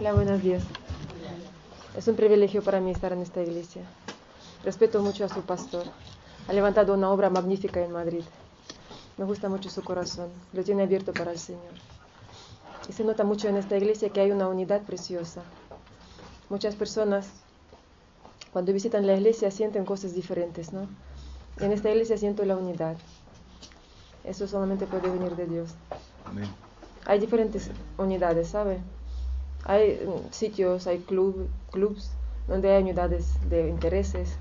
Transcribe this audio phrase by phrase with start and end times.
[0.00, 0.62] Hola, buenos días.
[1.94, 3.82] Es un privilegio para mí estar en esta iglesia.
[4.64, 5.84] Respeto mucho a su pastor.
[6.48, 8.22] Ha levantado una obra magnífica en Madrid.
[9.18, 11.74] Me gusta mucho su corazón, lo tiene abierto para el Señor.
[12.88, 15.42] Y se nota mucho en esta iglesia que hay una unidad preciosa.
[16.48, 17.28] Muchas personas
[18.54, 20.88] cuando visitan la iglesia sienten cosas diferentes, ¿no?
[21.58, 22.96] En esta iglesia siento la unidad.
[24.24, 25.74] Eso solamente puede venir de Dios.
[27.04, 28.80] Hay diferentes unidades, ¿sabe?
[29.64, 32.12] Hay mm, sitios, hay club, clubs
[32.48, 34.36] donde hay unidades de intereses,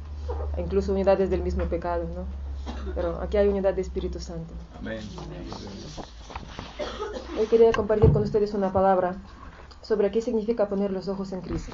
[0.58, 2.26] incluso unidades del mismo pecado, ¿no?
[2.96, 4.54] Pero aquí hay unidad de Espíritu Santo.
[4.78, 5.00] Amén.
[7.40, 9.16] Hoy quería compartir con ustedes una palabra
[9.82, 11.74] sobre qué significa poner los ojos en Cristo.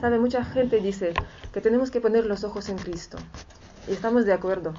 [0.00, 1.14] Sabe, mucha gente dice
[1.52, 3.18] que tenemos que poner los ojos en Cristo.
[3.88, 4.72] Y estamos de acuerdo.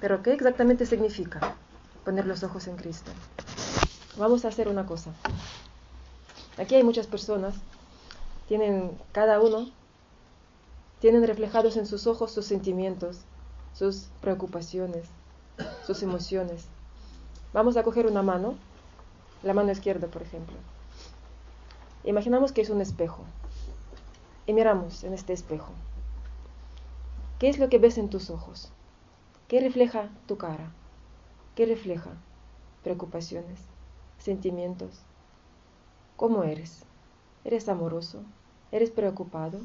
[0.00, 1.54] Pero ¿qué exactamente significa
[2.04, 3.10] poner los ojos en Cristo?
[4.16, 5.12] Vamos a hacer una cosa.
[6.60, 7.54] Aquí hay muchas personas,
[8.46, 9.70] tienen cada uno,
[11.00, 13.20] tienen reflejados en sus ojos sus sentimientos,
[13.72, 15.06] sus preocupaciones,
[15.86, 16.66] sus emociones.
[17.54, 18.56] Vamos a coger una mano,
[19.42, 20.54] la mano izquierda, por ejemplo.
[22.04, 23.24] Imaginamos que es un espejo
[24.46, 25.72] y miramos en este espejo.
[27.38, 28.70] ¿Qué es lo que ves en tus ojos?
[29.48, 30.70] ¿Qué refleja tu cara?
[31.54, 32.10] ¿Qué refleja?
[32.82, 33.60] Preocupaciones,
[34.18, 35.00] sentimientos.
[36.20, 36.84] ¿Cómo eres?
[37.44, 38.20] ¿Eres amoroso?
[38.72, 39.58] ¿Eres preocupado?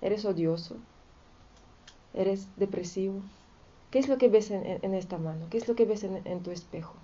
[0.00, 0.76] ¿Eres odioso?
[2.14, 3.20] ¿Eres depresivo?
[3.90, 5.48] ¿Qué es lo que ves en, esta mano?
[5.50, 6.94] ¿Qué es lo que ves en, en tu espejo?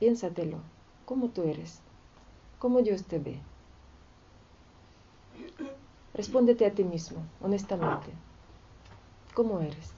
[0.00, 0.58] Piénsatelo.
[1.06, 1.80] ¿Cómo tú eres?
[2.58, 3.40] ¿Cómo Dios te ve?
[6.12, 8.12] Respóndete a ti mismo, honestamente.
[9.32, 9.94] ¿Cómo eres?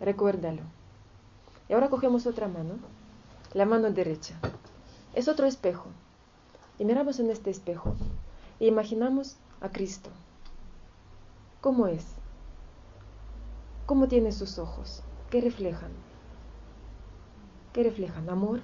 [0.00, 0.62] Recuérdalo.
[1.68, 2.78] Y ahora cogemos otra mano,
[3.54, 4.34] la mano derecha.
[5.14, 5.86] Es otro espejo.
[6.78, 7.94] Y miramos en este espejo
[8.60, 10.10] e imaginamos a Cristo.
[11.60, 12.04] ¿Cómo es?
[13.86, 15.02] ¿Cómo tiene sus ojos?
[15.30, 15.90] ¿Qué reflejan?
[17.72, 18.28] ¿Qué reflejan?
[18.30, 18.60] ¿Amor?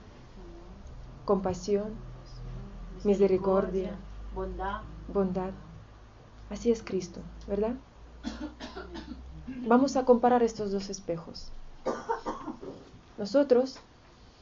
[1.25, 1.94] ¿Compasión?
[3.04, 3.97] ¿Misericordia?
[4.34, 4.83] Bondad.
[5.12, 5.53] Bondad.
[6.50, 7.75] Así es Cristo, ¿verdad?
[9.66, 11.50] Vamos a comparar estos dos espejos.
[13.19, 13.78] Nosotros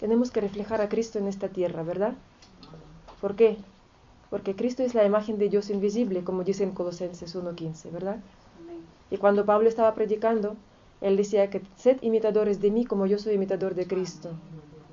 [0.03, 2.15] tenemos que reflejar a Cristo en esta tierra, ¿verdad?
[3.21, 3.57] ¿Por qué?
[4.31, 8.19] Porque Cristo es la imagen de Dios invisible, como dice en Colosenses 1.15, ¿verdad?
[9.13, 10.57] Y cuando Pablo estaba predicando,
[11.01, 14.31] él decía que sed imitadores de mí como yo soy imitador de Cristo.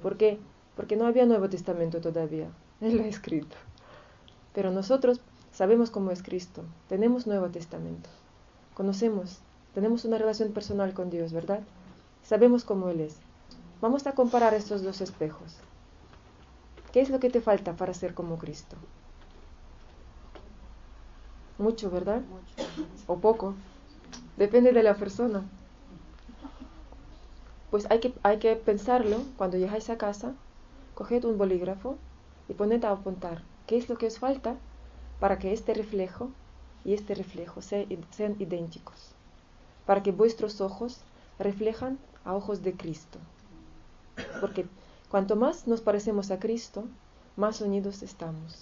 [0.04, 0.38] ¿Por qué?
[0.76, 2.52] Porque no había Nuevo Testamento todavía.
[2.80, 3.56] Él lo ha escrito.
[4.54, 5.22] Pero nosotros
[5.52, 6.62] sabemos cómo es Cristo.
[6.88, 8.12] Tenemos Nuevo Testamento.
[8.76, 9.40] Conocemos.
[9.74, 11.62] Tenemos una relación personal con Dios, ¿verdad?
[12.22, 13.18] Sabemos cómo Él es.
[13.82, 15.56] Vamos a comparar estos dos espejos.
[16.92, 18.76] ¿Qué es lo que te falta para ser como Cristo?
[21.58, 22.22] Mucho, ¿verdad?
[23.08, 23.54] O poco.
[24.36, 25.44] Depende de la persona.
[27.72, 30.34] Pues hay que, hay que pensarlo cuando llegáis a casa,
[30.94, 31.96] coged un bolígrafo
[32.50, 34.58] y poned a apuntar qué es lo que os falta
[35.22, 36.32] para que este reflejo
[36.84, 39.14] y este reflejo sean idénticos,
[39.86, 41.00] para que vuestros ojos
[41.38, 43.20] reflejan a ojos de Cristo.
[44.40, 44.66] Porque
[45.10, 46.86] cuanto más nos parecemos a Cristo,
[47.36, 48.62] más unidos estamos.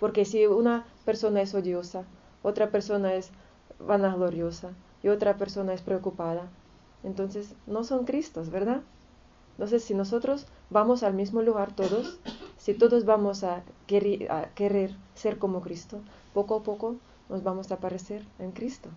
[0.00, 2.04] Porque si una persona es odiosa,
[2.42, 3.30] otra persona es
[3.80, 4.70] vanagloriosa
[5.02, 6.48] y otra persona es preocupada,
[7.02, 8.82] entonces no son Cristos, ¿verdad?
[9.52, 12.18] Entonces, si nosotros vamos al mismo lugar todos,
[12.58, 15.98] si todos vamos a querer, ser como Cristo,
[16.32, 16.96] poco a poco
[17.28, 18.88] nos vamos a parecer en Cristo.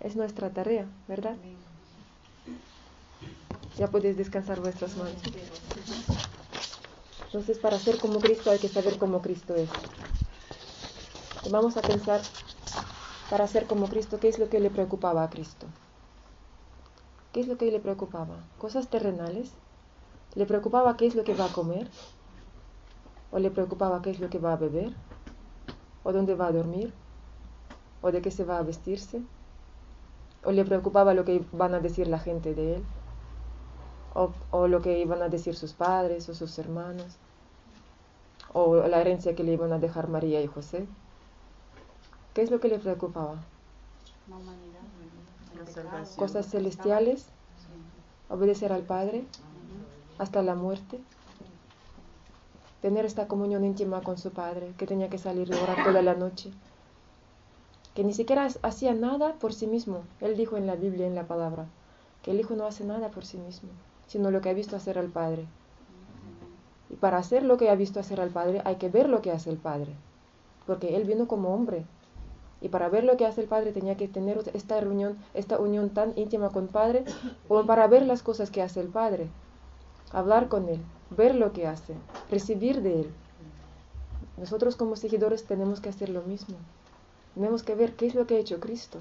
[0.00, 1.36] Es nuestra tarea, ¿verdad?
[3.78, 5.14] Ya podéis descansar vuestras manos.
[7.26, 9.68] Entonces, para ser como Cristo hay que saber cómo Cristo es.
[11.50, 12.20] vamos a pensar,
[13.30, 15.66] para ser como Cristo, ¿qué es lo que le preocupaba a Cristo?
[17.32, 18.36] ¿Qué es lo que le preocupaba?
[18.58, 19.50] ¿Cosas terrenales?
[20.34, 21.88] ¿Le preocupaba qué es lo que va a comer?
[23.30, 24.92] ¿O le preocupaba qué es lo que va a beber?
[26.04, 26.92] o dónde va a dormir,
[28.00, 29.22] o de qué se va a vestirse,
[30.44, 32.84] o le preocupaba lo que van a decir la gente de él,
[34.14, 37.16] o, o lo que iban a decir sus padres o sus hermanos,
[38.52, 40.86] o la herencia que le iban a dejar María y José.
[42.34, 43.36] ¿Qué es lo que le preocupaba?
[46.16, 47.26] Cosas celestiales,
[48.28, 49.24] obedecer al Padre
[50.18, 51.00] hasta la muerte,
[52.80, 56.14] tener esta comunión íntima con su Padre, que tenía que salir y orar toda la
[56.14, 56.50] noche,
[57.94, 60.02] que ni siquiera hacía nada por sí mismo.
[60.20, 61.66] Él dijo en la Biblia, en la palabra,
[62.22, 63.68] que el Hijo no hace nada por sí mismo,
[64.12, 65.46] sino lo que ha visto hacer al Padre.
[66.90, 69.32] Y para hacer lo que ha visto hacer al Padre hay que ver lo que
[69.32, 69.94] hace el Padre,
[70.66, 71.86] porque Él vino como hombre.
[72.60, 75.88] Y para ver lo que hace el Padre tenía que tener esta reunión, esta unión
[75.88, 77.04] tan íntima con Padre,
[77.48, 79.30] como para ver las cosas que hace el Padre,
[80.12, 81.94] hablar con Él, ver lo que hace,
[82.30, 83.10] recibir de Él.
[84.36, 86.56] Nosotros como seguidores tenemos que hacer lo mismo.
[87.34, 88.98] Tenemos que ver qué es lo que ha hecho Cristo.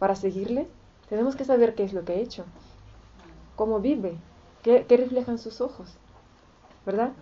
[0.00, 0.66] Para seguirle,
[1.08, 2.44] tenemos que saber qué es lo que ha hecho,
[3.56, 4.16] cómo vive,
[4.62, 5.94] qué, reflejan sus ojos,
[6.86, 7.12] ¿verdad?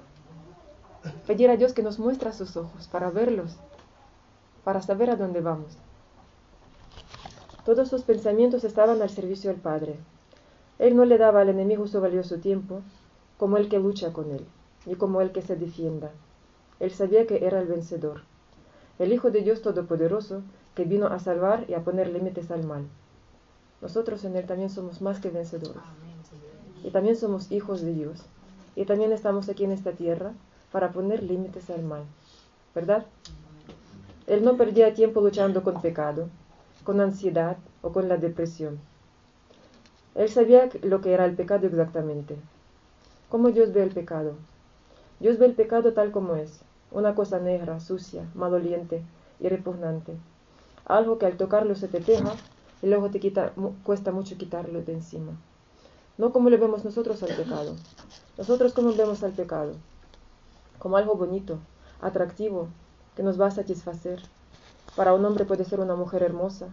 [1.27, 3.57] Pedir a Dios que nos muestre sus ojos para verlos,
[4.65, 5.77] para saber a dónde vamos.
[7.65, 9.97] Todos sus pensamientos estaban al servicio del Padre.
[10.79, 12.83] Él no le daba al enemigo su valioso tiempo,
[13.39, 14.47] como el que lucha con él,
[14.87, 16.11] y como el que se defienda.
[16.79, 18.23] Él sabía que era el vencedor
[19.01, 20.43] el Hijo de Dios Todopoderoso,
[20.75, 22.87] que vino a salvar y a poner límites al mal.
[23.81, 25.83] Nosotros en Él también somos más que vencedores.
[26.83, 28.23] Y también somos hijos de Dios.
[28.77, 30.33] Y también estamos aquí en esta tierra
[30.73, 32.03] para poner límites al mal.
[32.75, 33.07] ¿Verdad?
[34.27, 36.29] Él no perdía tiempo luchando con pecado,
[36.85, 38.79] con ansiedad o con la depresión.
[40.15, 42.37] Él sabía lo que era el pecado exactamente.
[43.29, 44.35] ¿Cómo Dios ve el pecado?
[45.19, 46.61] Dios ve el pecado tal como es,
[46.91, 49.03] una cosa negra, sucia, maloliente
[49.39, 50.15] y repugnante.
[50.85, 52.35] Algo que al tocarlo se te pega
[52.83, 53.21] y luego te
[53.85, 55.33] cuesta mucho quitarlo de encima.
[56.21, 57.77] No como le vemos nosotros al pecado.
[58.37, 59.73] Nosotros como vemos al pecado.
[60.79, 61.61] Como algo bonito,
[62.03, 62.69] atractivo,
[63.17, 64.21] que nos va a satisfacer.
[64.97, 66.67] Para un hombre puede ser una mujer hermosa,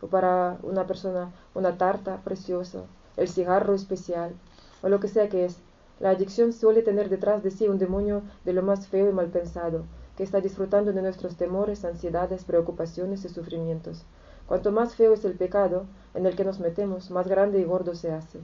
[0.00, 2.84] o para una persona una tarta preciosa,
[3.16, 4.36] el cigarro especial,
[4.84, 5.58] o lo que sea que es,
[5.98, 9.30] la adicción suele tener detrás de sí un demonio de lo más feo y mal
[9.30, 9.82] pensado,
[10.16, 14.04] que está disfrutando de nuestros temores, ansiedades, preocupaciones y sufrimientos.
[14.46, 17.96] Cuanto más feo es el pecado en el que nos metemos, más grande y gordo
[17.96, 18.38] se hace.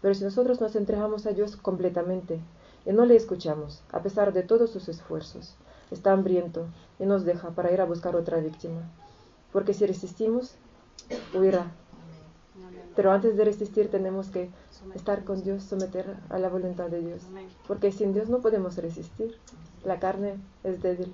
[0.00, 2.40] Pero si nosotros nos entregamos a Dios completamente
[2.86, 5.54] y no le escuchamos, a pesar de todos sus esfuerzos,
[5.90, 6.66] está hambriento
[6.98, 8.82] y nos deja para ir a buscar otra víctima.
[9.52, 10.54] Porque si resistimos,
[11.34, 11.72] huirá.
[12.96, 14.50] Pero antes de resistir tenemos que
[14.94, 17.22] estar con Dios, someter a la voluntad de Dios.
[17.66, 19.36] Porque sin Dios no podemos resistir.
[19.84, 21.12] La carne es débil.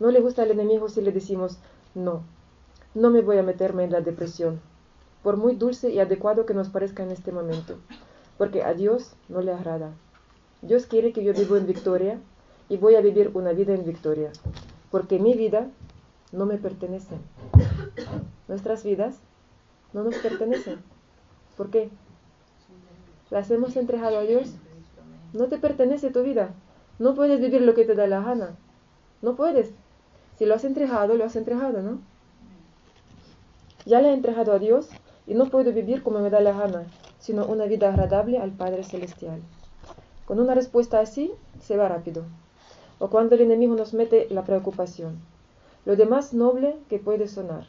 [0.00, 1.58] No le gusta al enemigo si le decimos,
[1.94, 2.22] no,
[2.94, 4.60] no me voy a meterme en la depresión,
[5.22, 7.76] por muy dulce y adecuado que nos parezca en este momento,
[8.36, 9.92] porque a Dios no le agrada.
[10.62, 12.18] Dios quiere que yo vivo en victoria
[12.68, 14.30] y voy a vivir una vida en victoria,
[14.90, 15.68] porque mi vida
[16.32, 17.16] no me pertenece.
[18.48, 19.18] Nuestras vidas
[19.92, 20.78] no nos pertenecen.
[21.56, 21.90] ¿Por qué?
[23.30, 24.54] las hemos entregado a Dios,
[25.32, 26.50] no te pertenece tu vida.
[26.98, 28.56] No puedes vivir lo que te da la gana.
[29.22, 29.70] No puedes.
[30.38, 32.00] Si lo has entregado, lo has entregado, ¿no?
[33.84, 34.88] Ya le he entregado a Dios
[35.28, 36.86] y no puedo vivir como me da la gana,
[37.18, 39.42] sino una vida agradable al Padre Celestial.
[40.24, 41.30] Con una respuesta así,
[41.60, 42.24] se va rápido.
[42.98, 45.20] O cuando el enemigo nos mete la preocupación.
[45.84, 47.66] Lo demás noble que puede sonar.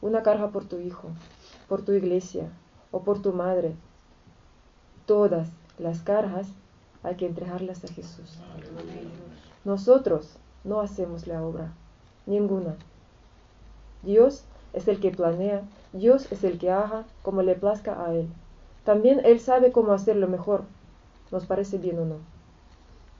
[0.00, 1.08] Una carga por tu hijo,
[1.68, 2.48] por tu iglesia
[2.92, 3.74] o por tu madre,
[5.06, 5.48] todas
[5.78, 6.46] las cargas
[7.02, 8.38] hay que entregarlas a Jesús.
[9.64, 11.72] Nosotros no hacemos la obra,
[12.26, 12.76] ninguna.
[14.02, 15.62] Dios es el que planea,
[15.94, 18.26] Dios es el que haga como le plazca a Él.
[18.82, 20.64] También Él sabe cómo hacerlo mejor,
[21.30, 22.16] nos parece bien o no.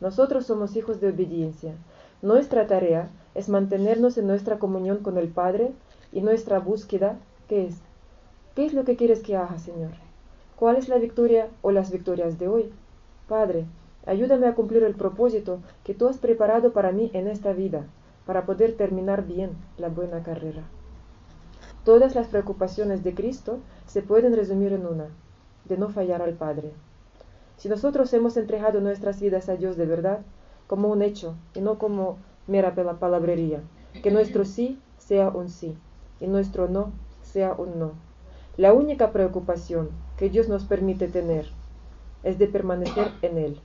[0.00, 1.74] Nosotros somos hijos de obediencia.
[2.20, 5.70] Nuestra tarea es mantenernos en nuestra comunión con el Padre
[6.10, 7.16] y nuestra búsqueda,
[7.48, 7.76] ¿qué es?
[8.56, 9.92] ¿Qué es lo que quieres que haga, Señor?
[10.56, 12.72] ¿Cuál es la victoria o las victorias de hoy?
[13.28, 13.66] Padre,
[14.04, 17.84] ayúdame a cumplir el propósito que tú has preparado para mí en esta vida,
[18.26, 20.64] para poder terminar bien la buena carrera.
[21.84, 25.08] Todas las preocupaciones de Cristo se pueden resumir en una,
[25.66, 26.72] de no fallar al Padre.
[27.58, 30.20] Si nosotros hemos entregado nuestras vidas a Dios de verdad,
[30.66, 33.60] como un hecho y no como mera palabrería,
[34.02, 35.76] que nuestro sí sea un sí
[36.20, 36.90] y nuestro no
[37.22, 37.92] sea un no.
[38.56, 41.48] La única preocupación que Dios nos permite tener
[42.22, 43.60] es de permanecer en Él,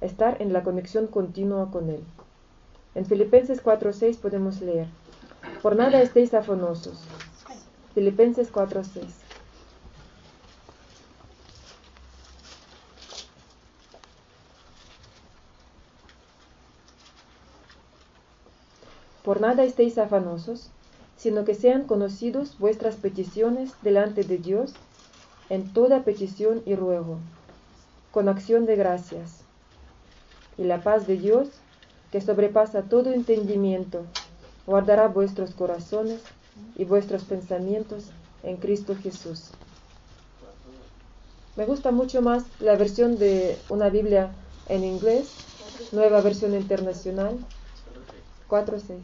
[0.00, 2.04] estar en la conexión continua con Él.
[2.94, 4.86] En Filipenses 4.6 podemos leer,
[5.60, 7.06] por nada estéis afanosos.
[7.98, 9.06] Filipenses 4.6.
[19.24, 20.70] Por nada estéis afanosos,
[21.16, 24.74] sino que sean conocidos vuestras peticiones delante de Dios
[25.50, 27.18] en toda petición y ruego,
[28.12, 29.40] con acción de gracias.
[30.56, 31.48] Y la paz de Dios,
[32.12, 34.04] que sobrepasa todo entendimiento,
[34.68, 36.22] guardará vuestros corazones
[36.76, 38.10] y vuestros pensamientos
[38.42, 39.50] en Cristo Jesús.
[41.56, 44.30] Me gusta mucho más la versión de una Biblia
[44.68, 45.32] en inglés,
[45.92, 47.36] nueva versión internacional,
[48.48, 49.00] 4.6.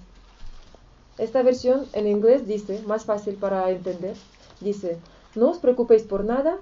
[1.19, 4.17] Esta versión en inglés dice, más fácil para entender,
[4.61, 4.99] dice,
[5.35, 6.59] no os preocupéis por nada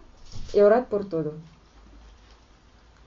[0.55, 1.33] y orad por todo.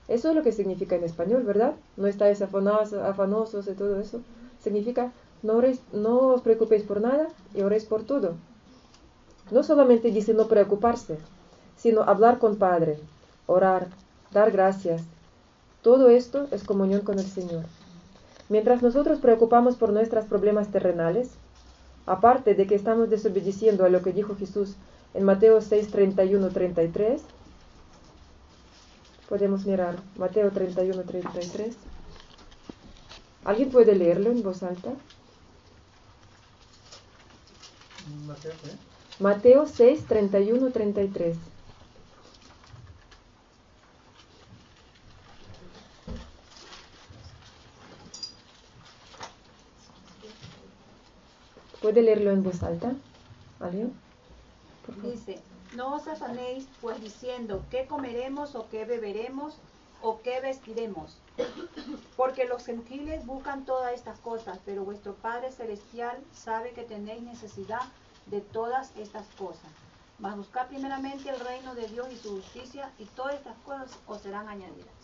[0.08, 1.74] Eso es lo que significa en español, ¿verdad?
[1.96, 4.20] No estáis afanosos, afanosos y todo eso.
[4.62, 5.12] Significa,
[5.42, 8.34] no, os preocupéis por nada y oréis por todo.
[9.50, 11.18] No solamente dice no preocuparse,
[11.76, 12.98] sino hablar con Padre,
[13.46, 13.88] orar,
[14.32, 15.02] dar gracias.
[15.82, 17.64] Todo esto es comunión con el Señor.
[18.48, 21.30] Mientras nosotros preocupamos por nuestros problemas terrenales,
[22.06, 24.74] aparte de que estamos desobedeciendo a lo que dijo Jesús
[25.14, 27.22] en Mateo 6, 31, 33,
[29.28, 31.76] podemos mirar Mateo 31, 33.
[33.44, 34.90] ¿Alguien puede leerlo en voz alta?
[38.26, 38.52] Mateo,
[39.18, 41.36] Mateo 6, 31, 33.
[51.82, 52.94] ¿Puede leerlo en voz alta?
[53.60, 53.92] ¿Alguien?
[55.02, 55.40] Dice,
[55.74, 59.54] no os afanéis pues diciendo qué comeremos o qué beberemos
[60.06, 61.16] o qué vestiremos,
[62.16, 67.80] porque los gentiles buscan todas estas cosas, pero vuestro Padre Celestial sabe que tenéis necesidad
[68.26, 69.68] de todas estas cosas.
[70.20, 74.20] Mas buscad primeramente el reino de Dios y su justicia, y todas estas cosas os
[74.20, 74.94] serán añadidas.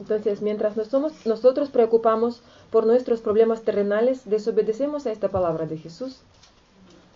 [0.00, 2.42] Entonces, mientras nosotros preocupamos
[2.72, 6.22] por nuestros problemas terrenales, desobedecemos a esta palabra de Jesús.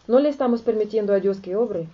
[0.07, 1.89] No le estamos permitiendo a Dios que obre,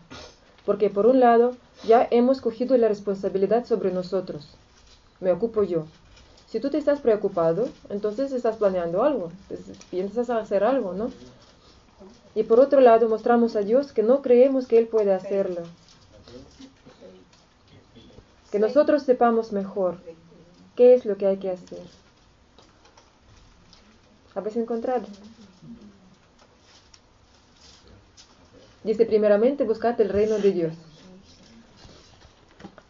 [0.66, 4.58] porque por un lado ya hemos cogido la responsabilidad sobre nosotros.
[5.20, 5.86] Me ocupo yo.
[6.48, 9.30] Si tú te estás preocupado, entonces estás planeando algo,
[9.90, 11.10] piensas hacer algo, ¿no?
[12.34, 15.62] Y por otro lado mostramos a Dios que no creemos que Él puede hacerlo.
[18.50, 19.96] Que nosotros sepamos mejor
[20.74, 21.82] qué es lo que hay que hacer.
[24.34, 25.06] ¿Habéis encontrado?
[28.82, 30.74] Dice primeramente buscad el reino de Dios.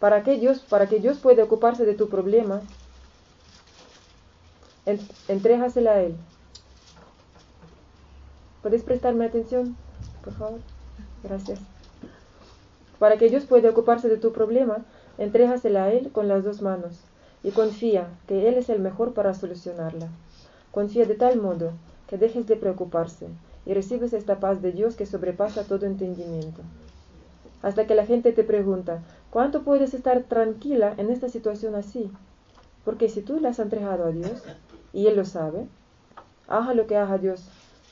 [0.00, 2.62] Para que Dios, para que Dios pueda ocuparse de tu problema,
[5.28, 6.16] entrégasela a Él.
[8.62, 9.76] ¿Podéis prestarme atención,
[10.24, 10.60] por favor?
[11.22, 11.60] Gracias.
[12.98, 14.78] Para que Dios pueda ocuparse de tu problema,
[15.18, 17.00] entrégasela a Él con las dos manos
[17.42, 20.08] y confía que Él es el mejor para solucionarla.
[20.72, 21.72] Confía de tal modo
[22.06, 23.28] que dejes de preocuparse
[23.66, 26.62] y recibes esta paz de Dios que sobrepasa todo entendimiento.
[27.62, 32.10] Hasta que la gente te pregunta, ¿cuánto puedes estar tranquila en esta situación así?
[32.84, 34.42] Porque si tú le has entregado a Dios,
[34.92, 35.66] y Él lo sabe,
[36.48, 37.44] haga lo que haga Dios,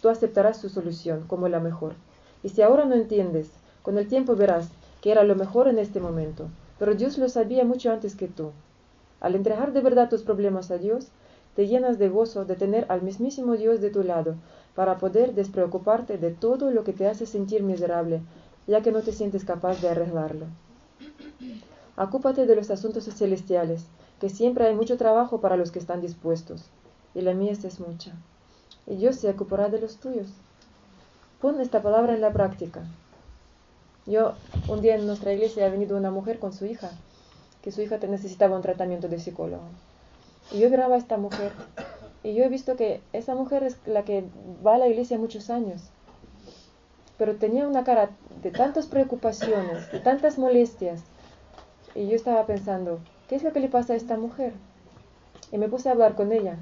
[0.02, 1.94] tú aceptarás su solución como la mejor.
[2.42, 3.50] Y si ahora no entiendes,
[3.82, 4.68] con el tiempo verás
[5.00, 8.50] que era lo mejor en este momento, pero Dios lo sabía mucho antes que tú.
[9.20, 11.08] Al entregar de verdad tus problemas a Dios,
[11.54, 14.36] te llenas de gozo de tener al mismísimo Dios de tu lado,
[14.74, 18.20] para poder despreocuparte de todo lo que te hace sentir miserable,
[18.68, 20.46] ya que no te sientes capaz de arreglarlo.
[21.96, 23.86] Ocúpate de los asuntos celestiales,
[24.20, 26.64] que siempre hay mucho trabajo para los que están dispuestos,
[27.14, 28.12] y la mies es mucha.
[28.86, 30.28] Y Dios se ocupará de los tuyos.
[31.40, 32.82] Pon esta palabra en la práctica.
[34.06, 34.34] Yo,
[34.68, 36.90] un día en nuestra iglesia ha venido una mujer con su hija,
[37.62, 39.64] que su hija necesitaba un tratamiento de psicólogo.
[40.50, 41.52] Y yo grabo a esta mujer.
[42.24, 44.24] Y yo he visto que esa mujer es la que
[44.66, 45.82] va a la iglesia muchos años.
[47.18, 48.10] Pero tenía una cara
[48.42, 51.02] de tantas preocupaciones, de tantas molestias.
[51.94, 54.54] Y yo estaba pensando, ¿qué es lo que le pasa a esta mujer?
[55.52, 56.58] Y me puse a hablar con ella.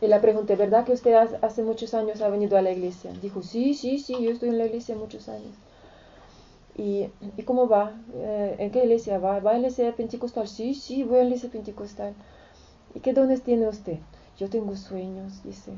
[0.00, 3.12] Y la pregunté, ¿verdad que usted hace muchos años ha venido a la iglesia?
[3.22, 5.54] Dijo, sí, sí, sí, yo estoy en la iglesia muchos años.
[6.74, 8.00] ¿Y, ¿y cómo va?
[8.14, 9.40] Eh, ¿En qué iglesia va?
[9.40, 10.48] ¿Va a la iglesia pentecostal?
[10.48, 12.14] Sí, sí, voy a la iglesia pentecostal.
[12.94, 13.98] ¿Y qué dones tiene usted?
[14.38, 15.72] Yo tengo sueños, dice.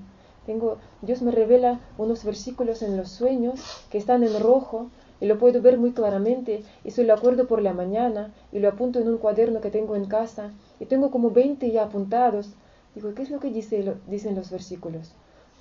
[0.47, 4.88] Tengo, Dios me revela unos versículos en los sueños que están en rojo
[5.21, 8.69] y lo puedo ver muy claramente y se lo acuerdo por la mañana y lo
[8.69, 10.50] apunto en un cuaderno que tengo en casa
[10.81, 12.50] y tengo como 20 ya apuntados.
[12.95, 15.12] Digo, ¿qué es lo que dice, dicen los versículos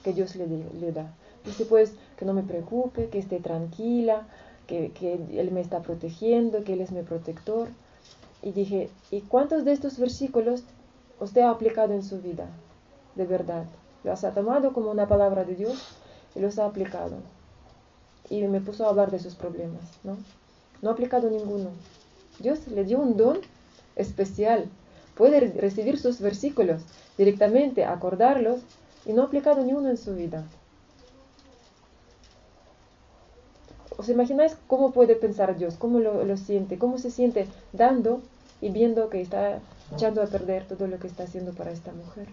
[0.04, 1.14] que Dios le, le da?
[1.46, 4.28] Dice pues que no me preocupe, que esté tranquila,
[4.66, 7.68] que, que Él me está protegiendo, que Él es mi protector.
[8.42, 10.64] Y dije, ¿y cuántos de estos versículos
[11.22, 12.48] usted ha aplicado en su vida?
[13.16, 13.66] De verdad.
[14.04, 15.96] ¿Los ha tomado como una palabra de Dios
[16.36, 17.18] y los ha aplicado?
[18.30, 20.18] Y me puso a hablar de sus problemas, ¿no?
[20.82, 21.70] No ha aplicado ninguno.
[22.40, 23.40] Dios le dio un don
[23.96, 24.66] especial.
[25.16, 26.82] Puede recibir sus versículos
[27.18, 28.62] directamente, acordarlos,
[29.06, 30.44] y no ha aplicado ni uno en su vida.
[33.98, 35.76] ¿Os imagináis cómo puede pensar Dios?
[35.78, 36.80] ¿Cómo lo, lo, siente?
[36.80, 38.22] ¿Cómo se siente dando
[38.60, 39.60] y viendo que está
[39.94, 42.28] echando a perder todo lo que está haciendo para esta mujer?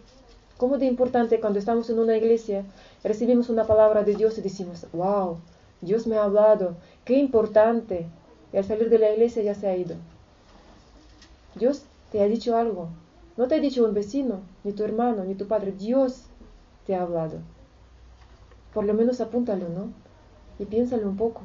[0.56, 2.64] ¿Cómo de importante cuando estamos en una iglesia,
[3.04, 5.38] recibimos una palabra de Dios y decimos, wow,
[5.80, 8.06] Dios me ha hablado, qué importante.
[8.52, 9.94] Y al salir de la iglesia ya se ha ido.
[11.54, 12.88] Dios te ha dicho algo.
[13.36, 15.72] No te ha dicho un vecino, ni tu hermano, ni tu padre.
[15.72, 16.24] Dios
[16.86, 17.38] te ha hablado.
[18.74, 19.92] Por lo menos apúntalo, ¿no?
[20.58, 21.42] Y piénsalo un poco.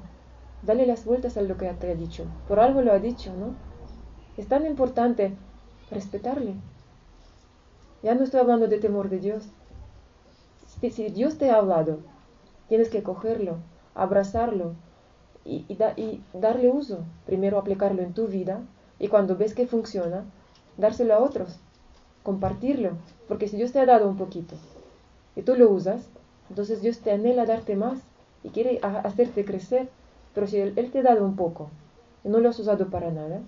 [0.64, 2.26] Dale las vueltas a lo que te ha dicho.
[2.48, 3.54] Por algo lo ha dicho, ¿no?
[4.38, 5.34] Es tan importante
[5.92, 6.56] respetarle.
[8.04, 9.44] Ya no estoy hablando de temor de Dios.
[10.66, 12.00] Si Dios te ha hablado,
[12.68, 13.58] tienes que cogerlo,
[13.96, 14.74] abrazarlo
[15.46, 15.66] y,
[16.34, 17.00] darle uso.
[17.26, 18.62] Primero aplicarlo en tu vida
[19.00, 20.26] y cuando ves que funciona,
[20.78, 21.60] dárselo a otros,
[22.24, 22.92] compartirlo.
[23.28, 24.56] Porque si Dios te ha dado un poquito
[25.36, 26.06] y tú lo usas,
[26.50, 28.00] entonces Dios te anhela darte más
[28.44, 29.90] y quiere hacerte crecer.
[30.34, 31.70] Pero si él, él, te ha dado un poco
[32.26, 33.40] y no lo has usado para nada,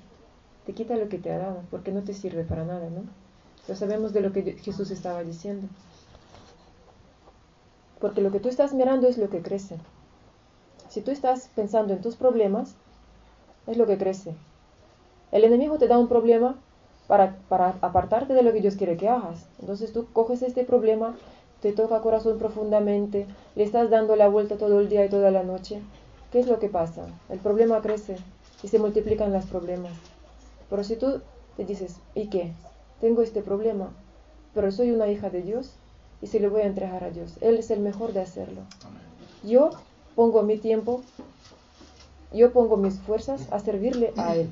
[0.65, 3.03] te quita lo que te ha dado, porque no te sirve para nada, ¿no?
[3.67, 5.67] Lo sabemos de lo que Jesús estaba diciendo.
[8.00, 9.77] Porque lo que tú estás mirando es lo que crece.
[10.89, 12.75] Si tú estás pensando en tus problemas,
[13.67, 14.36] es lo que crece.
[15.31, 16.55] El enemigo te da un problema
[17.07, 19.47] para, para apartarte de lo que Dios quiere que hagas.
[19.60, 21.15] Entonces tú coges este problema,
[21.62, 25.43] te toca corazón profundamente, le estás dando la vuelta todo el día y toda la
[25.43, 25.82] noche.
[26.32, 27.08] ¿Qué es lo que pasa?
[27.30, 28.17] El problema crece
[28.62, 29.93] y se multiplican los problemas.
[30.69, 31.21] Pero si tú
[31.58, 32.54] te dices, ¿y qué?
[33.01, 33.91] Tengo este problema,
[34.54, 35.75] pero soy una hija de Dios
[36.21, 37.38] y se lo voy a entregar a Dios.
[37.41, 38.62] Él es el mejor de hacerlo.
[39.43, 39.71] Yo
[40.15, 41.01] pongo mi tiempo,
[42.34, 44.49] yo pongo mis fuerzas a servirle a Él,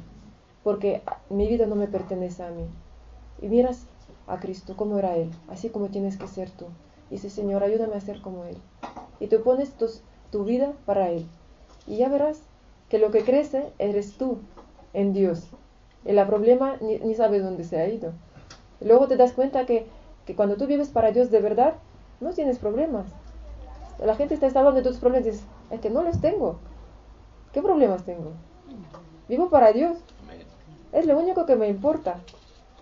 [0.64, 2.66] porque mi vida no me pertenece a mí.
[3.42, 3.86] Y miras
[4.28, 6.66] a Cristo como era Él, así como tienes que ser tú.
[7.10, 8.58] Y dice, Señor, ayúdame a ser como Él.
[9.20, 9.74] Y tú pones
[10.32, 11.26] tu vida para Él.
[11.88, 12.42] Y ya verás
[12.90, 14.38] que lo que crece eres tú
[14.94, 15.48] en Dios.
[16.06, 18.12] El problema ni, ni sabes dónde se ha ido.
[18.82, 19.86] Luego te das cuenta que,
[20.26, 21.76] que cuando tú vives para Dios de verdad,
[22.20, 23.08] no tienes problemas.
[24.04, 26.58] La gente está hablando de tus problemas y dices, es que no los tengo.
[27.54, 28.32] ¿Qué problemas tengo?
[29.30, 29.98] Vivo para Dios.
[30.92, 32.20] Es lo único que me importa.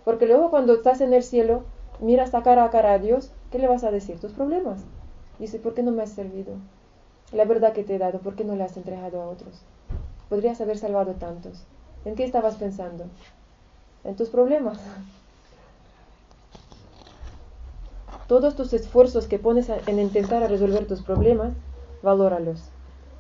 [0.04, 1.64] Porque luego cuando estás en el cielo,
[2.00, 4.20] miras a cara a cara a Dios, ¿qué le vas a decir?
[4.20, 4.84] Tus problemas.
[5.38, 6.54] Dice, ¿por qué no me has servido?
[7.32, 9.62] La verdad que te he dado, ¿por qué no la has entregado a otros?
[10.30, 11.66] Podrías haber salvado tantos.
[12.04, 13.06] ¿En qué estabas pensando?
[14.04, 14.80] En tus problemas.
[18.28, 21.54] Todos tus esfuerzos que pones en intentar resolver tus problemas,
[22.02, 22.64] valóralos.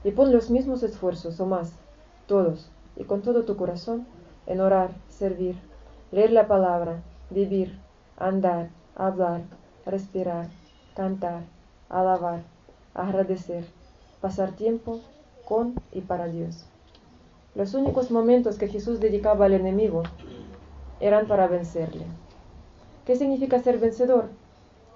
[0.03, 1.73] Y pon los mismos esfuerzos o más,
[2.27, 4.07] todos, y con todo tu corazón,
[4.47, 5.55] en orar, servir,
[6.11, 7.77] leer la palabra, vivir,
[8.17, 9.41] andar, hablar,
[9.85, 10.47] respirar,
[10.95, 11.43] cantar,
[11.89, 12.41] alabar,
[12.95, 13.65] agradecer,
[14.21, 15.01] pasar tiempo
[15.45, 16.65] con y para Dios.
[17.53, 20.03] Los únicos momentos que Jesús dedicaba al enemigo
[21.01, 22.05] eran para vencerle.
[23.05, 24.29] ¿Qué significa ser vencedor?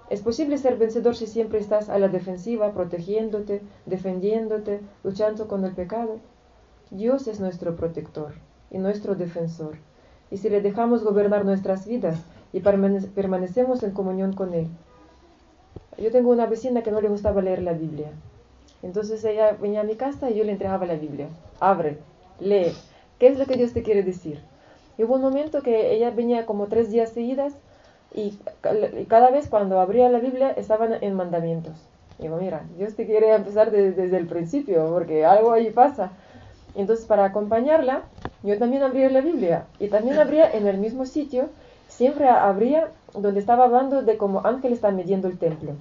[0.08, 5.72] Es posible ser vencedor si siempre estás a la defensiva, protegiéndote, defendiéndote, luchando con el
[5.72, 6.18] pecado.
[6.90, 8.34] Dios es nuestro protector
[8.70, 9.76] y nuestro defensor.
[10.30, 12.18] Y si le dejamos gobernar nuestras vidas
[12.52, 14.68] y permanecemos en comunión con Él.
[15.98, 18.12] Yo tengo una vecina que no le gustaba leer la Biblia.
[18.82, 21.28] Entonces ella venía a mi casa y yo le entregaba la Biblia.
[21.58, 21.98] Abre,
[22.40, 22.72] lee.
[23.18, 24.40] ¿Qué es lo que Dios te quiere decir?
[24.98, 27.54] Y hubo un momento que ella venía como tres días seguidas
[28.14, 28.38] y
[29.08, 31.74] cada vez cuando abría la Biblia estaban en mandamientos.
[32.18, 36.12] Digo, mira, Dios te quiere empezar desde el principio, porque algo ahí pasa.
[36.74, 38.02] Entonces, para acompañarla,
[38.42, 39.66] yo también abría la Biblia.
[39.78, 41.50] Y también abría en el mismo sitio,
[41.88, 45.72] siempre abría donde estaba hablando de cómo Ángel está midiendo el templo.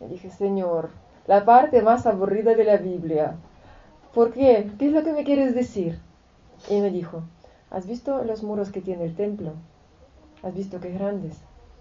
[0.00, 0.90] Y dije, Señor,
[1.26, 3.36] la parte más aburrida de la Biblia.
[4.14, 4.70] ¿Por qué?
[4.78, 5.98] ¿Qué es lo que me quieres decir?
[6.68, 7.22] Y me dijo,
[7.70, 9.52] ¿has visto los muros que tiene el templo?
[10.42, 11.38] ¿Has visto qué grandes?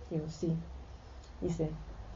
[0.10, 0.56] Digo, sí.
[1.42, 1.70] Dice,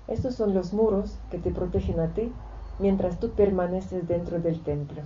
[0.07, 2.31] estos son los muros que te protegen a ti
[2.79, 5.01] mientras tú permaneces dentro del templo.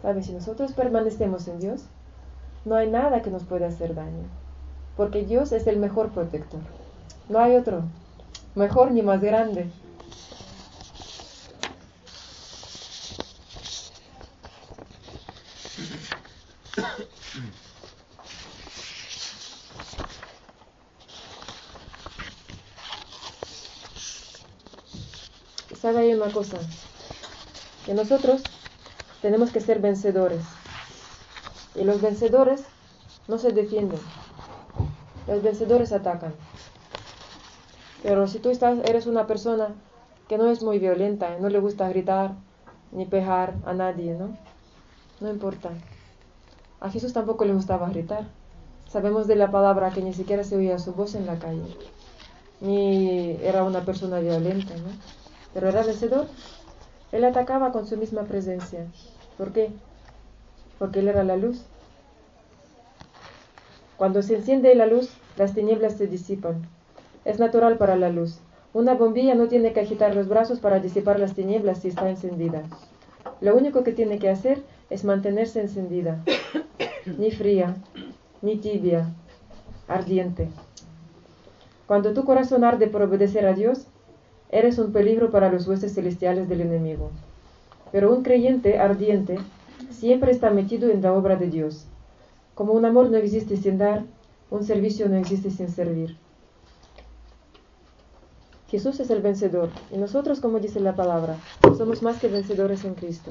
[0.00, 0.26] ¿Sabes?
[0.26, 1.84] Si nosotros permanecemos en Dios,
[2.64, 4.26] no hay nada que nos pueda hacer daño.
[4.96, 6.60] Porque Dios es el mejor protector.
[7.28, 7.82] No hay otro.
[8.56, 9.70] Mejor ni más grande.
[25.82, 26.58] sabe hay una cosa,
[27.84, 28.42] que nosotros
[29.22, 30.42] tenemos que ser vencedores.
[31.74, 32.64] Y los vencedores
[33.26, 33.98] no se defienden.
[35.26, 36.34] Los vencedores atacan.
[38.02, 38.50] Pero si tú
[38.84, 39.68] eres una persona
[40.28, 42.34] que no es muy violenta, no le gusta gritar
[42.92, 44.36] ni pejar a nadie, ¿no?
[45.20, 45.70] No importa.
[46.80, 48.26] A Jesús tampoco le gustaba gritar.
[48.88, 51.76] Sabemos de la palabra que ni siquiera se oía su voz en la calle.
[52.60, 55.21] Ni era una persona violenta, ¿no?
[55.54, 56.26] Pero era vencedor.
[57.12, 58.86] Él atacaba con su misma presencia.
[59.36, 59.70] ¿Por qué?
[60.78, 61.62] Porque Él era la luz.
[63.96, 66.62] Cuando se enciende la luz, las tinieblas se disipan.
[67.24, 68.40] Es natural para la luz.
[68.74, 72.62] Una bombilla no tiene que agitar los brazos para disipar las tinieblas si está encendida.
[73.40, 76.22] Lo único que tiene que hacer es mantenerse encendida,
[77.18, 77.76] ni fría,
[78.40, 79.08] ni tibia,
[79.88, 80.48] ardiente.
[81.86, 83.86] Cuando tu corazón arde por obedecer a Dios,
[84.52, 87.10] eres un peligro para los huestes celestiales del enemigo.
[87.90, 89.38] Pero un creyente ardiente
[89.90, 91.86] siempre está metido en la obra de Dios.
[92.54, 94.04] Como un amor no existe sin dar,
[94.50, 96.16] un servicio no existe sin servir.
[98.68, 101.36] Jesús es el vencedor y nosotros, como dice la palabra,
[101.76, 103.30] somos más que vencedores en Cristo.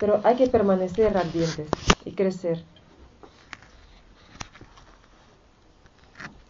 [0.00, 1.68] Pero hay que permanecer ardientes
[2.04, 2.64] y crecer.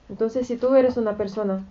[0.08, 1.66] Entonces, si tú eres una persona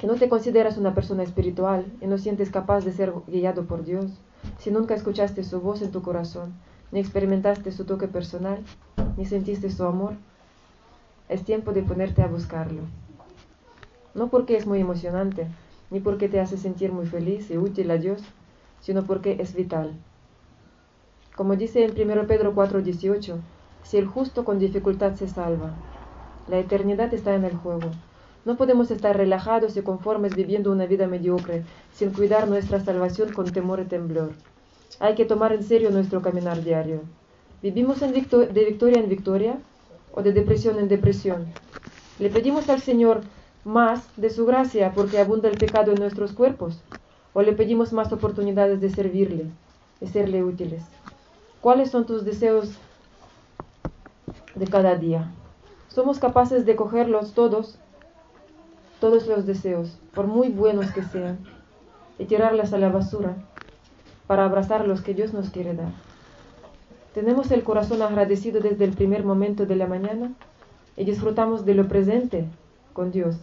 [0.00, 3.84] que no te consideras una persona espiritual y no sientes capaz de ser guiado por
[3.84, 4.06] Dios,
[4.58, 6.54] si nunca escuchaste su voz en tu corazón,
[6.90, 8.64] ni experimentaste su toque personal,
[9.18, 10.14] ni sentiste su amor,
[11.28, 12.80] es tiempo de ponerte a buscarlo.
[14.14, 15.48] No porque es muy emocionante,
[15.90, 18.22] ni porque te hace sentir muy feliz y útil a Dios,
[18.80, 19.92] sino porque es vital.
[21.36, 23.38] Como dice en 1 Pedro 4:18,
[23.82, 25.74] si el justo con dificultad se salva,
[26.48, 27.90] la eternidad está en el juego.
[28.44, 33.52] No podemos estar relajados y conformes viviendo una vida mediocre, sin cuidar nuestra salvación con
[33.52, 34.32] temor y temblor.
[34.98, 37.02] Hay que tomar en serio nuestro caminar diario.
[37.62, 39.58] ¿Vivimos de victoria en victoria
[40.14, 41.46] o de depresión en depresión?
[42.18, 43.20] ¿Le pedimos al Señor
[43.64, 46.80] más de su gracia porque abunda el pecado en nuestros cuerpos?
[47.34, 49.46] ¿O le pedimos más oportunidades de servirle,
[50.00, 50.82] de serle útiles?
[51.60, 52.70] ¿Cuáles son tus deseos
[54.54, 55.30] de cada día?
[55.88, 57.78] ¿Somos capaces de cogerlos todos
[59.00, 61.38] todos los deseos, por muy buenos que sean,
[62.18, 63.34] y tirarlas a la basura
[64.26, 65.92] para abrazar los que Dios nos quiere dar.
[67.14, 70.32] Tenemos el corazón agradecido desde el primer momento de la mañana
[70.96, 72.44] y disfrutamos de lo presente
[72.92, 73.36] con Dios,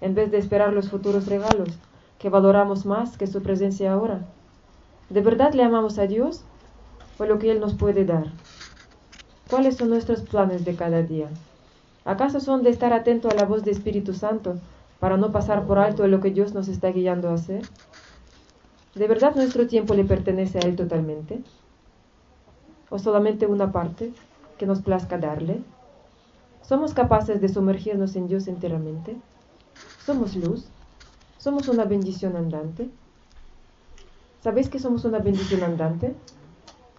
[0.00, 1.70] en vez de esperar los futuros regalos
[2.18, 4.20] que valoramos más que su presencia ahora.
[5.08, 6.44] ¿De verdad le amamos a Dios
[7.18, 8.26] o lo que Él nos puede dar?
[9.48, 11.28] ¿Cuáles son nuestros planes de cada día?
[12.04, 14.58] ¿Acaso son de estar atento a la voz del Espíritu Santo
[15.00, 17.62] para no pasar por alto lo que Dios nos está guiando a hacer?
[18.94, 21.40] ¿De verdad nuestro tiempo le pertenece a Él totalmente?
[22.90, 24.12] ¿O solamente una parte
[24.58, 25.62] que nos plazca darle?
[26.62, 29.16] ¿Somos capaces de sumergirnos en Dios enteramente?
[30.04, 30.66] ¿Somos luz?
[31.38, 32.90] ¿Somos una bendición andante?
[34.40, 36.14] ¿Sabéis que somos una bendición andante?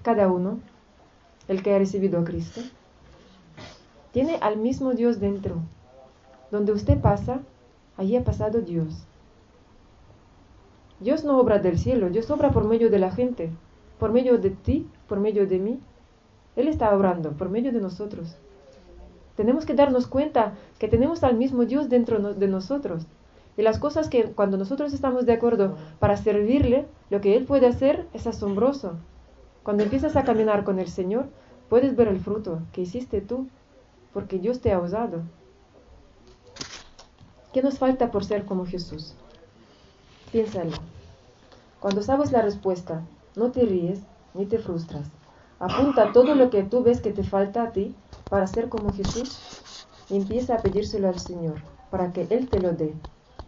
[0.01, 0.59] Cada uno,
[1.47, 2.61] el que ha recibido a Cristo,
[4.11, 5.57] tiene al mismo Dios dentro.
[6.51, 7.41] Donde usted pasa,
[7.99, 9.05] Allí ha pasado Dios.
[11.01, 13.49] Dios no obra del cielo, Dios obra por medio de la gente,
[13.99, 15.81] por medio de ti, por medio de mí.
[16.55, 18.37] Él está obrando por medio de nosotros.
[19.35, 23.05] Tenemos que darnos cuenta que tenemos al mismo Dios dentro de nosotros.
[23.57, 27.67] Y las cosas que cuando nosotros estamos de acuerdo para servirle, lo que Él puede
[27.67, 28.93] hacer es asombroso.
[29.61, 31.25] Cuando empiezas a caminar con el Señor,
[31.67, 33.49] puedes ver el fruto que hiciste tú,
[34.13, 35.23] porque Dios te ha usado.
[37.51, 39.15] ¿Qué nos falta por ser como Jesús?
[40.31, 40.77] Piénsalo.
[41.79, 43.01] Cuando sabes la respuesta,
[43.35, 44.01] no te ríes
[44.35, 45.07] ni te frustras.
[45.57, 47.95] Apunta todo lo que tú ves que te falta a ti
[48.29, 49.39] para ser como Jesús
[50.11, 51.55] y empieza a pedírselo al Señor
[51.89, 52.93] para que Él te lo dé.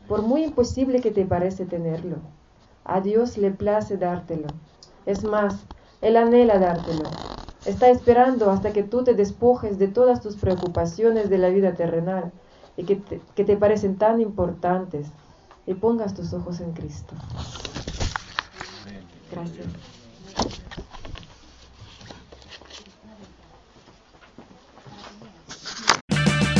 [0.08, 2.18] Por muy imposible que te parece tenerlo,
[2.84, 4.48] a Dios le place dártelo.
[5.06, 5.68] Es más,
[6.02, 7.04] Él anhela dártelo.
[7.66, 12.32] Está esperando hasta que tú te despojes de todas tus preocupaciones de la vida terrenal
[12.78, 15.08] y que te, que te parecen tan importantes
[15.66, 17.16] y pongas tus ojos en Cristo.
[19.32, 19.68] Gracias.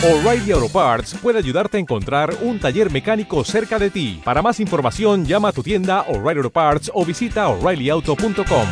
[0.04, 4.20] O'Reilly Auto Parts puede ayudarte a encontrar un taller mecánico cerca de ti.
[4.26, 8.68] Para más información, llama a tu tienda O'Reilly Auto Parts o visita oreillyauto.com.